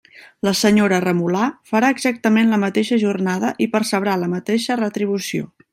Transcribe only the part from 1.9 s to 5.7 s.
exactament la mateixa jornada i percebrà la mateixa retribució.